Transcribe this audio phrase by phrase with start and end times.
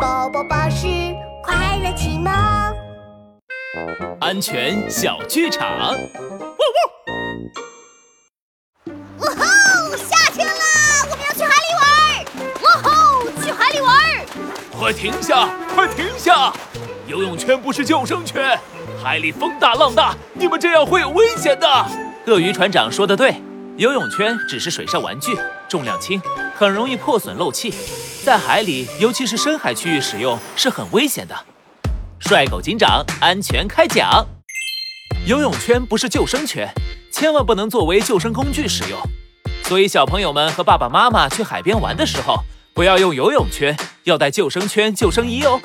[0.00, 0.86] 宝宝巴士
[1.42, 2.32] 快乐启蒙。
[4.20, 5.94] 安全小剧场。
[9.18, 9.96] 呜吼！
[9.96, 10.54] 夏天啦，
[11.04, 12.24] 我们要去海里玩。
[12.62, 13.24] 呜吼！
[13.42, 13.90] 去海里玩。
[14.78, 15.48] 快停下！
[15.74, 16.52] 快停下！
[17.06, 18.58] 游泳圈不是救生圈，
[19.02, 21.66] 海里风大浪大，你们这样会有危险的。
[22.26, 23.34] 鳄鱼船长说的对，
[23.76, 25.36] 游泳圈只是水上玩具，
[25.68, 26.22] 重量轻，
[26.54, 27.74] 很容易破损漏气，
[28.24, 31.34] 在海里，尤其是深海区域使用是很危险的。
[32.20, 34.24] 帅狗警长安全开讲：
[35.26, 36.72] 游泳圈不是救生圈，
[37.12, 38.96] 千万不能作为救生工具使用。
[39.64, 42.36] 所以小朋友们和爸爸妈妈去海边玩的时候，
[42.72, 45.60] 不要用游泳圈，要带救生圈、救生衣哦。